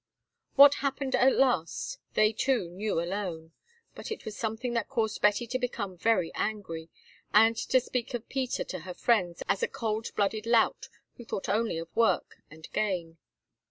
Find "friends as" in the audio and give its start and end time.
8.95-9.61